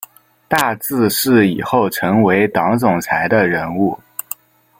[0.47, 3.99] 大字是以后成为党总裁的人物